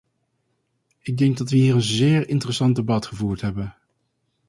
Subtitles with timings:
[0.99, 3.75] Ik denk dat we hier een zeer interessant debat gevoerd hebben.